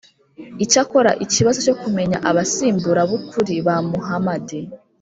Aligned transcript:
icyakora 0.63 1.11
ikibazo 1.25 1.57
cyo 1.65 1.75
kumenya 1.81 2.17
abasimbura 2.29 3.01
b’ukuri 3.09 3.55
ba 3.65 3.75
muhamadi 3.89 4.59